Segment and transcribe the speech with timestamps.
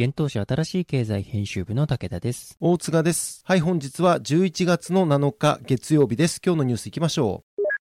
[0.00, 2.56] 幻冬舎新しい経済編集部の武田です。
[2.60, 3.42] 大塚です。
[3.44, 6.40] はい、本日は11月の7日月曜日です。
[6.42, 7.44] 今日のニュースいきましょ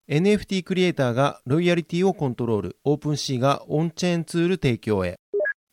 [0.09, 0.11] う。
[0.11, 2.77] NFT クリエイターがロイヤリティをコントロール。
[2.86, 5.19] OpenSea がオンチェーンツール提供へ。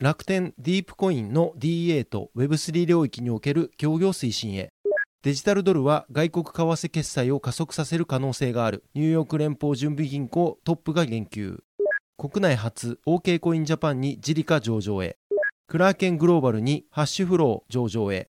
[0.01, 4.69] 楽天ディープコインの DA と Web3 領域における協業推進へ。
[5.23, 8.85] デジタルドルは外国為替決済を加速させる可能性がある。
[8.93, 11.61] ニューヨーク連邦準備銀行トップが言及。
[12.19, 15.18] 国内初 OK コインジャパンに自利化上場へ。
[15.71, 18.31] クラーケングローバルにハッシュフロー上場へ。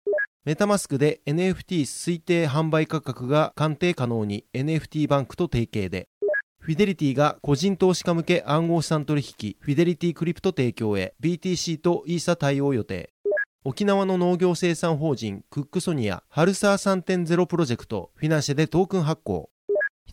[0.45, 6.09] メタマスクで NFT 推定販売価格が鑑定可能に NFT バンクと提携で。
[6.61, 13.15] フィデリティが個人投資家向け暗号資産取引フィデリティクリプト提供へ BTC とイーサ対応予定。
[13.65, 19.49] 沖縄の農業生産法人クックソニアハルサー3.0プロジェクトフィナンシェでトークン発行。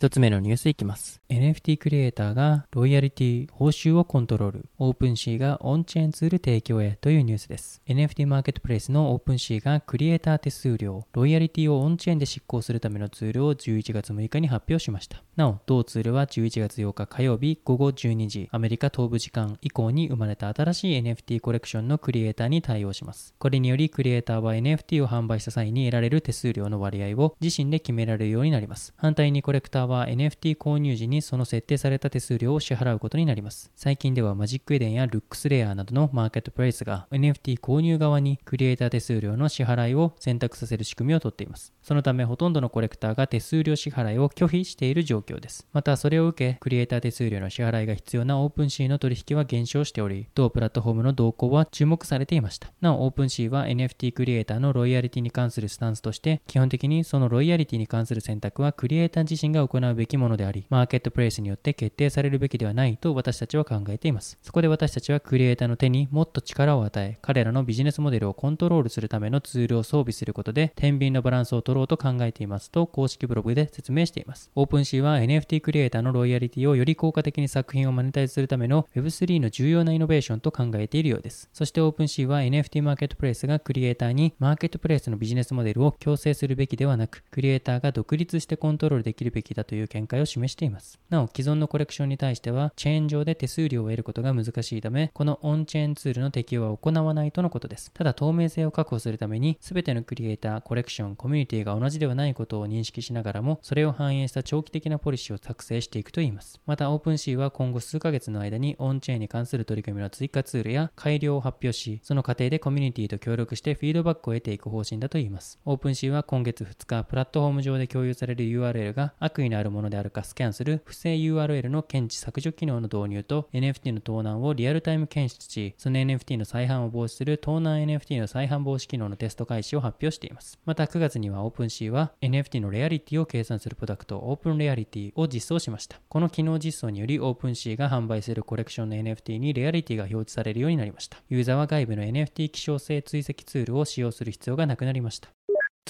[0.00, 1.20] 一つ目のニュースいきます。
[1.28, 4.66] NFT クリエイターがロイヤリティ報酬をコントロール。
[4.78, 7.82] OpenSea がオンチェーンツール提供へというニュースです。
[7.86, 15.22] NFT マーケットプレイスの OpenSea がクリエイター手数料、ロイヤリティをオンチェーンで執行するためのツールを11月6日に発表しました。
[15.36, 23.34] なお、同ツールは11月8日火曜日午後12時、アメリカ東部時間以降に生まれた新しい NFT コレクションのクリエイターに対応します。
[23.38, 28.94] これによりクリエイターは NFT を販売した際に得られる手数料の割合を自身で決められるようになります。
[28.96, 33.70] 反対にコレクターはは NFT 購入時にその設定された手数料を支払うことになります。
[33.76, 41.72] 最近では Magic Eden や LooksRare などのマーケットプレイスが NFT 購入側にクリエイター手数料の支払いを選択させる仕組みをとっています。
[41.82, 45.66] そのためほとんどのコレクターが手数料支払いを拒否している状況です。
[45.72, 52.72] またそれを受け、クリエイター手数料の支払いが必要な OpenSea の取引は減少しており、同プラットフォームの動向は注目されていました。
[52.80, 64.38] なお、 OpenSea は NFT クリエイターのロイヤリティに関するスタンスとして、基本的にそのロイヤリティに関する選択はクリエイター自身が行うべきものであり、マーケットプレイスによって決定されるべきではないと私たちは考えています。
[64.42, 74.50] そこで私たちはクリエイターの手にもっと力を与え、彼らのビジネスモデルをコントロールするためのツールを装備することで、天秤のバランスを取ろうと考えていますと公式ブログで説明しています。
[74.54, 81.48] OpenSea は NFT クリエイターのロイヤリティをより効果的に作品をマネタイズするための Web3 の重要なイノベーションと考えているようです。
[81.52, 90.98] そしてオープンシーは NFT マーケットプレイスがクリエイターにマーケットプレイスのビジネスモデルを強制するべきではなく、クリエイターが独立してコントロールできるべきだとという見解を示しています。
[91.10, 97.92] なお、既存のコレクションに対しては、チェーン上で手数料を得ることが難しいため、このオンチェーンツールの適用は行わないとのことです。
[97.92, 106.60] ただ、透明性を確保するために、すべてのクリエイター、コレクション、コミュニティが同じではないことを認識しながらも、それを反映した長期的なポリシーを作成していくといいます。
[106.66, 115.60] また、 OpenSea は今後数ヶ月の間にオンチェーンに関する取り組みの追加ツールや改良を発表し、その過程でコミュニティと協力してフィードバックを得ていく方針だといいます。
[115.64, 130.58] OpenSea は今月2日、プラットフォーム上で共有される URL が悪意のあるものであるかスキャンする不正 URL の検知削除機能の導入と NFT の盗難をリアルタイム検出し、その NFT の再販を防止する盗難 NFT の再販防止機能のテスト開始を発表しています。
[130.64, 136.00] また9月には OpenC は NFT のレアリティを計算するプロダクト Open Reality を実装しました。
[136.08, 141.18] この機能実装により OpenC が販売するコレクションの NFT にレアリティが表示されるようになりました。
[141.28, 145.28] ユーザーは外部の NFT 希少性追跡ツールを使用する必要がなくなりました。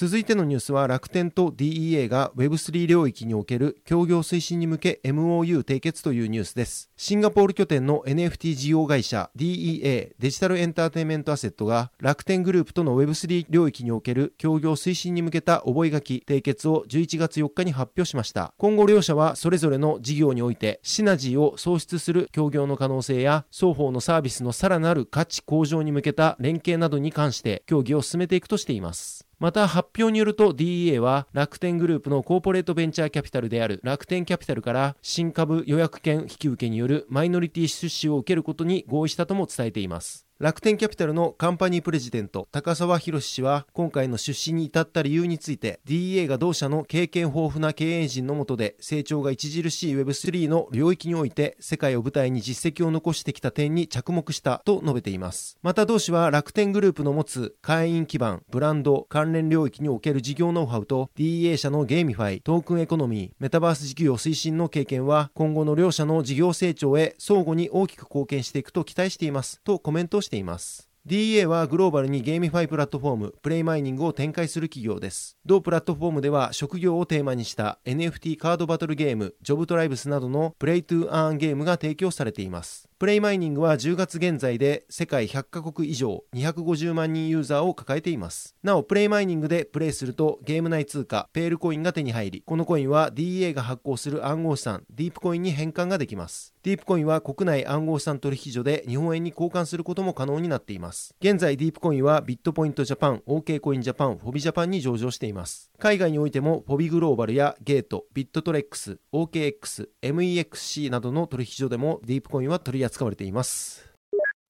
[0.01, 6.91] 続いてのニュースは楽天と DEA が Web3 領域における協業推進に向け MOU 締結というニュースです。
[6.97, 18.55] シンガポール拠点の NFT 事業会社 DEA デジタルエンターテインメントアセットが楽天グループとの Web3 領域における協業推進に向けた覚書締結を11月4日に発表しました。
[18.57, 29.30] 今後両社はそれぞれの事業においてシナジーを創出する協業の可能性や双方のサービスのさらなる価値向上に向けた連携などに関して協議を進めていくとしています。
[29.41, 40.30] また発表によると DEA は楽天グループのコーポレートベンチャーキャピタルである楽天キャピタルから新株予約権引き受けによるマイノリティ出資を受けることに合意したとも伝えています。
[40.41, 55.59] 楽天キャピタルのカンパニープレジデント高沢博氏は今回の出資に至った理由について DEA が同社の経験豊富な経営陣の下で成長が著しい Web3 の領域において世界を舞台に実績を残してきた点に着目したと述べています。
[55.61, 69.61] また同氏は楽天グループの持つ会員基盤ブランド関連領域における事業ノウハウと DEA 社の GameFi トークンエコノミーメタバース事業推進の経験は今後の両社の事業成長へ相互に大きく貢献していくと期待しています。
[69.65, 70.90] とコメントしてています。
[71.06, 75.38] DA はグローバルにゲーミファイプラットフォーム、プレイマイニングを展開する企業です。
[75.47, 82.87] 同プラットフォームでは職業をテーマにした NFT カードバトルゲーム、 JobTribesなどの Play to Earn ゲームが提供されています。
[82.99, 88.55] PlayMining は10月現在で世界100カ国以上250万人ユーザーを抱えています。
[88.62, 96.53] なお、 PlayMining でプレイするとゲーム内通貨ペールコインが手に入り、このコインは DEA が発行する暗号資産 DEAPcoin に変換ができます。
[96.62, 100.90] DEAPcoin は国内暗号資産取引所で日本円に交換することも可能になっています。
[101.21, 105.71] 現在ディープコインはビットポイントジャパン、OK コインジャパン、フォビジャパンに上場しています。
[105.79, 113.89] 海外においても Huobi Global や Gate、Bittrex、OKX、MEXC などの取引所でも DEAPcoin は取り扱われています。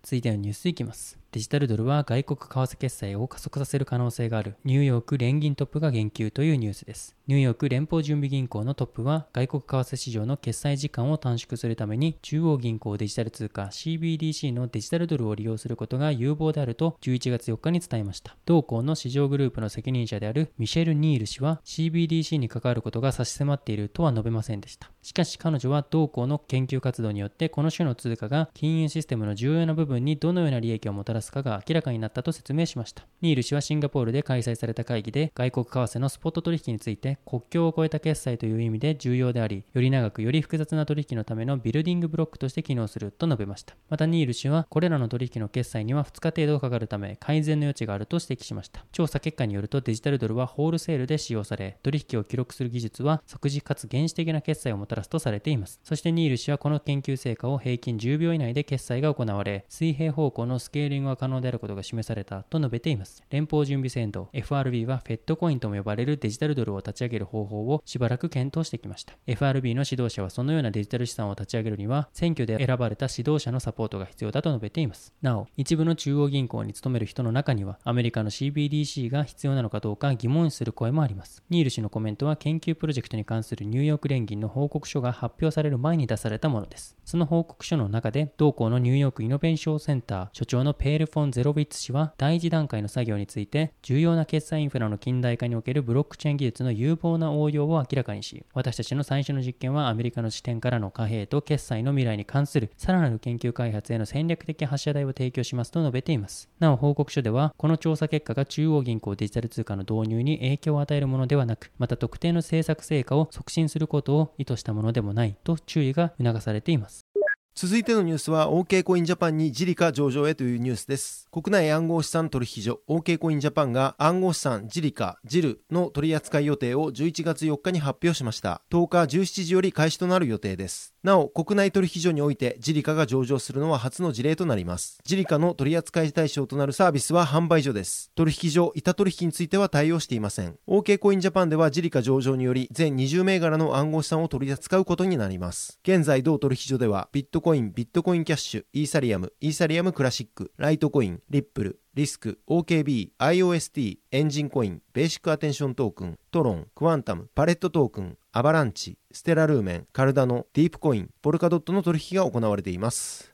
[0.02, 1.19] 続いてのニュースいきます。
[1.32, 7.14] デジタルドルは外国為替決済を加速させる可能性があるニューヨーク連銀トップが言及というニュースです。
[7.28, 18.34] ニューヨーク連邦準備銀行のトップは外国為替市場の決済時間を短縮するために中央銀行デジタル通貨 CBDC のデジタルドルを利用することが有望であると11月4日に伝えました。
[18.44, 24.90] 同行の市場グループの責任者であるミシェル・ニール氏は CBDC に関わることが差し迫っているとは述べませんでした。
[25.00, 33.04] しかし彼女は同行の研究活動によってこの種の通貨が金融システムの重要な部分にどのような利益をもたらすかが明らかになったと説明しました。
[33.20, 43.74] ニール氏はシンガポールで開催された会議で外国為替のスポット取引について国境を越えた決済という意味で重要であり、より長くより複雑な取引のためのビルディングブロックとして機能すると述べました。
[43.88, 48.84] またニール氏はこれらの取引の決済には2日程度かかるため改善の余地があると指摘しました。
[48.92, 55.80] 調査結果によるとデジタルドルはホールセールで使用され、取引を記録する技術は即時かつ原始的な決済をもたらすとされています。
[55.84, 63.22] そしてニール氏はこの研究成果を平均10秒以内で決済が行われ、水平方向のスケーリングが可能であることが示されたと述べています。
[63.30, 69.14] 連邦準備制度 FRB はフェットコインとも呼ばれるデジタルドルを立ち上げる方法をしばらく検討してきました。
[69.26, 75.12] FRB の指導者はそのようなデジタル資産を立ち上げるには、選挙で選ばれた指導者のサポートが必要だと述べています。
[75.22, 81.42] なお、一部の中央銀行に勤める人の中には、アメリカの CBDC が必要なのかどうか疑問視する声もあります。
[81.50, 86.96] ニール氏のコメントは研究プロジェクトに関するニューヨーク連銀の報告書が発表される前に出されたものです。
[87.04, 106.48] その報告書の中で、同校のニューヨークイノベーションセンター所長のペール・フォン・ゼロビッツ氏は、第一段階の作業について、重要な決済インフラの近代化におけるブロックチェーン技術の有望な応用を明らかにし、私たちの最初の実験はアメリカの視点からの貨幣と決済の未来に関するさらなる研究開発への戦略的発射台を提供しますと述べています。
[106.58, 117.06] なお報告書では、この調査結果が中央銀行デジタル通貨の導入に影響を与えるものではなく、また特定の政策成果を促進することを意図したものでもないと注意が促されています。
[117.54, 121.28] 続いてのニュースは OK コインジャパンにジリカ上場へというニュースです。
[121.30, 128.62] 国内暗号資産取引所 OK コインジャパンが暗号資産ジリカ、ジルの取扱い予定を11月4日に発表しました。
[128.70, 130.94] 10日17時より開始となる予定です。
[131.02, 134.98] なお、国内取引所においてジリカが上場するのは初の事例となります。
[135.04, 138.10] ジリカの取扱い対象となるサービスは販売所です。
[138.14, 140.56] 取引所、板取引については対応していません。
[140.68, 145.78] OK コインジャパンではジリカ上場により全20銘柄の暗号資産を取り扱うことになります。
[145.82, 163.29] 現在同取引所ではビットトコイン、ビットコインキャッシュ、イーサリアム、イーサリアムクラシック、ライトコイン、リップル、リスク、OKB、IOST、エンジンコイン、ベーシックアテンショントークン、トロン、クワンタム、パレットトークン、アバランチ、ステラルーメン、カルダノ、ディープコイン、ポルカドットの取引が行われています。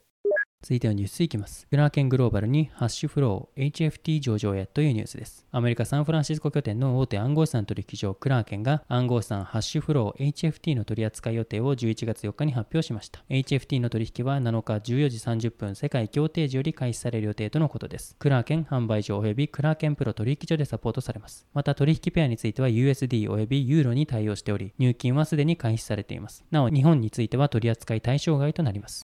[0.67, 1.65] 続いてのニュースいきます。
[1.71, 5.47] クラーケングローバルにハッシュフロー HFT 上場へというニュースです。
[5.53, 13.23] アメリカ・サンフランシスコ拠点の大手暗号資産取引所クラーケンが暗号資産ハッシュフロー HFT の取扱い予定を11月4日に発表しました。
[13.31, 15.19] HFT の取引は7日14時
[15.49, 18.17] 30分世界協定時より開始される予定とのことです。
[18.19, 21.47] クラーケン販売所及びクラーケンプロ取引所でサポートされます。
[21.55, 26.45] また取引ペアについては USD 及びユーロに対応しており、入金はすでに開始されています。
[26.51, 29.07] なお、日本については取扱い対象外となります。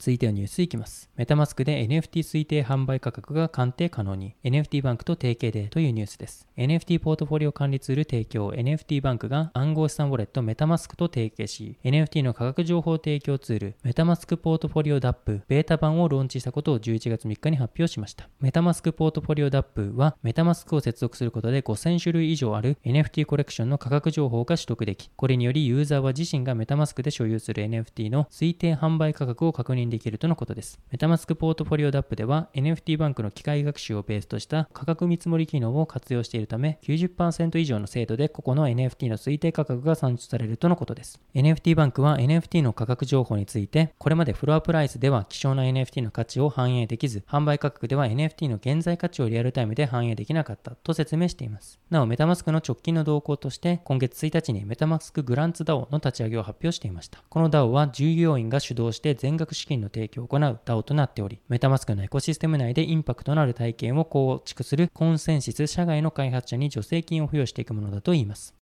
[0.00, 1.10] 続いてはニュースいきます。
[1.14, 6.48] メタマスクで NFT 推定販売価格が鑑定可能に NFT バンクと提携でというニュースです。
[6.56, 18.26] NFT ポートフォリオ管理ツール提供 NFT バンクが暗号資産ウォレット MetaMask と提携し NFT の価格情報提供ツールメタマスクポートフォリオ DAP ベータ版をローンチしたことを11月3日に発表しました。
[18.40, 30.80] メタマスクポートフォリオ DAP はメタマスクを接続することで5000種類以上ある NFT コレクションの価格情報が取得できこれによりユーザーは自身が MetaMask で所有する NFT の推定販売価格を確認できるとのことです。。
[30.90, 41.20] メタマスクポートフォリオ DAP では NFT バンクの機械学習をベースとした価格見積もり機能を活用しているため90%以上の精度で個々の NFT の推定価格が算出されるとのことです。
[41.34, 51.80] NFT バンクは NFT の価格情報についてこれまでフロアプライスでは希少な NFT の価値を反映できず販売価格では NFT の現在価値をリアルタイムで反映できなかったと説明しています。
[51.90, 57.22] なおメタマスクの直近の動向として今月1日にメタマスクグランツ DAO の立ち上げを発表していました。
[57.28, 68.59] この DAO は従業員が主導して全額資金の提供を行う DAO となっており、メタマスクのエコシステム内でインパクトのある体験を構築するコンセンシス社外の開発者に助成金を付与していくものだといいます。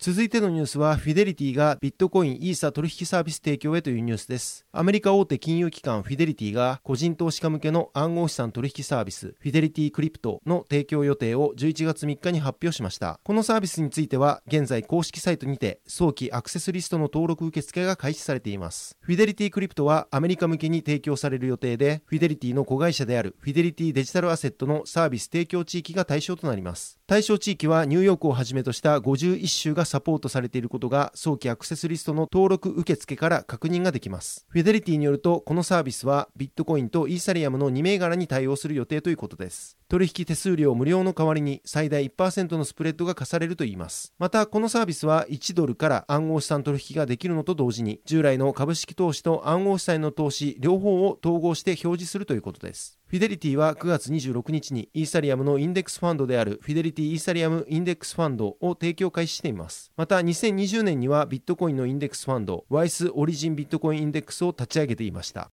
[0.00, 4.66] 続いてのニュースは、フィデリティがビットコイン、イーサ取引サービス提供へというニュースです。
[4.72, 13.20] アメリカ大手金融機関フィデリティが個人投資家向けの暗号資産取引サービス、フィデリティクリプトの提供予定を11月3日に発表しました。
[13.22, 18.98] このサービスについては、現在公式サイトにて早期アクセスリストの登録受付が開始されています。
[19.00, 26.98] フィデリティクリプトはアメリカ向けに提供される予定で、フィデリティの子会社であるフィデリティデジタルアセットのサービス提供地域が対象となります。
[27.06, 34.44] 対象地域はニューヨークをはじめとした51州がサポートされていることが早期アクセスリストの登録受付から確認ができます。
[34.48, 39.78] フィデリティによると、このサービスはビットコインとイーサリアムの2銘柄に対応する予定ということです。
[39.88, 44.12] 取引手数料無料の代わりに最大1%のスプレッドが課されるといいます。
[44.18, 52.98] また、このサービスは1ドルから暗号資産取引ができるのと同時に、従来の株式投資と暗号資産の投資両方を統合して表示するということです。
[53.14, 59.92] フィデリティは9月26日にイーサリアムのインデックスファンドであるフィデリティイーサリアムインデックスファンドを提供開始しています。
[59.96, 65.52] また2020年にはビットコインのインデックスファンドワイスオリジンビットコインインデックスを立ち上げていました。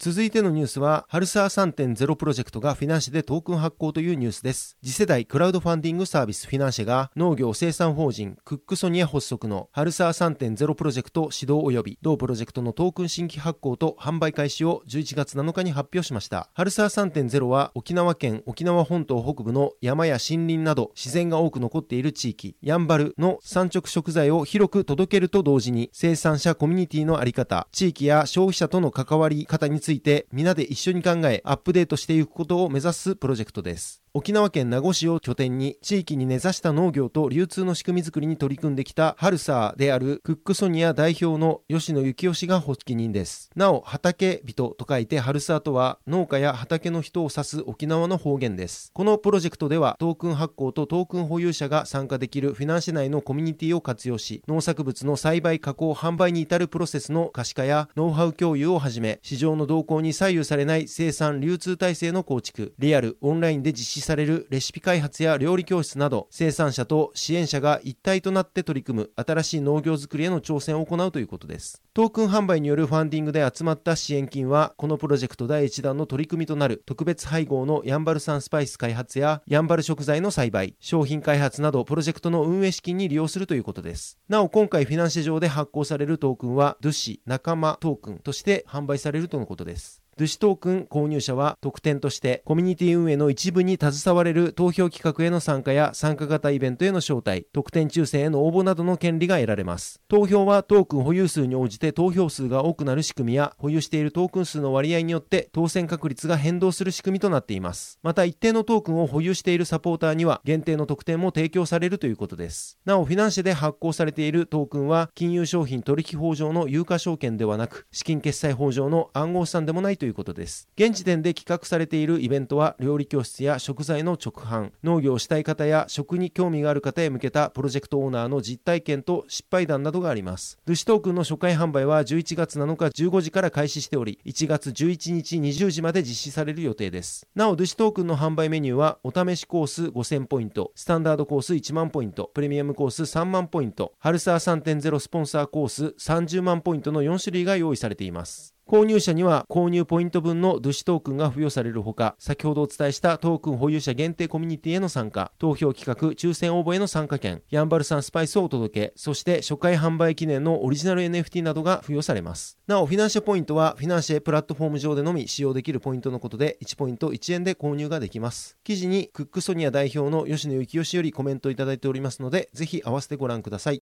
[0.00, 4.76] 続いてのニュースは、ハルサー3.0プロジェクトがフィナンシェでトークン発行というニュースです。
[4.80, 16.48] 次世代クラウドファンディングサービスフィナンシェが農業生産法人クックソニア発足のハルサー3.0プロジェクト始動及び同プロジェクトのトークン新規発行と販売開始を11月7日に発表しました。
[16.54, 34.02] ハルサー3.0は沖縄県沖縄本島北部の山や森林など自然が多く残っている地域、ヤンバルの産直食材を広く届けると同時に生産者コミュニティのあり方、地域や消費者との関わり方についてついて皆で一緒に考えアップデートしていくことを目指すプロジェクトです。
[34.14, 43.50] 沖縄県名護市を拠点に地域に根ざした農業と流通の仕組みづくりに取り組んできたハルサーであるクックソニア代表の吉野幸雄氏が発起人です。
[43.54, 48.92] なお、畑人と書いてハルサーとは農家や畑の人を指す沖縄の方言です。
[48.94, 71.82] このプロジェクトではトークン発行とトークン保有者が参加できるフィナンシェ内のコミュニティを活用し、農作物の栽培加工販売に至るプロセスの可視化やノウハウ共有をはじめ、市場の動向に左右されない生産流通体制の構築、リアル、オンラインで実施されるレシピ開発や料理教室など生産者と支援者が一体となって取り組む新しい農業づくりへの挑戦を行うということです。
[71.94, 84.18] トークン販売によるファンディングで集まった支援金はこのプロジェクト第1弾の取り組みとなる特別配合のヤンバル産スパイス開発やヤンバル食材の栽培商品開発などプロジェクトの運営資金に利用するということです。
[84.28, 89.97] なお今回フィナンシェ上で発行されるトークンはドゥシ仲間トークンとして販売されるとのことです。
[90.18, 100.00] ドゥシトークン購入者は特典としてコミュニティ運営の一部に携われる投票企画への参加や参加型イベントへの招待、特典抽選への応募などの権利が得られます。
[100.08, 108.00] 投票はトークン保有数に応じて投票数が多くなる仕組みや保有しているトークン数の割合によって当選確率が変動する仕組みとなっています。
[108.02, 112.76] また一定のトークンを保有しているサポーターには限定の特典も提供されるということです。
[112.84, 120.68] なお、フィナンシェで発行されているトークンは金融商品取引法上の有価証券ではなく資金決済法上の暗号資産でもないといういうことです。
[120.76, 130.58] 現時点で企画されているイベントは、料理教室や食材の直販、農業をしたい方や食に興味がある方へ向けたプロジェクトオーナーの実体験と失敗談などがあります。
[130.66, 137.26] ルシトークンの初回販売は11月7日15時から開始しており、1月11日20時まで実施される予定です。
[137.34, 148.57] なお、ルシトークンの販売メニューは、お試しコース5000ポイント、スタンダードコース1万ポイント、プレミアムコース3万ポイント、ハルサー3.0スポンサーコース30万ポイントの4種類が用意されています。
[148.68, 162.58] 購入者には購入ポイント分のドゥシトークンが付与されるほか、先ほどお伝えしたトークン保有者限定コミュニティへの参加、投票企画、抽選応募への参加券、ヤンバルサンスパイスをお届け、そして初回販売記念のオリジナル NFT などが付与されます。
[162.66, 168.58] なお、フィナンシェポイントはフィナンシェプラットフォーム上でのみ使用できるポイントのことで、1ポイント1円で購入ができます。
[168.64, 173.82] 記事にクックソニア代表の吉野幸義よりコメントいただいておりますので、ぜひ合わせてご覧ください。